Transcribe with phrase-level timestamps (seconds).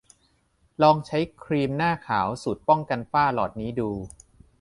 [0.81, 3.89] ลองใช้ครีมหน้าขาวสูตรป้องกันฝ้าหลอดนี้ดู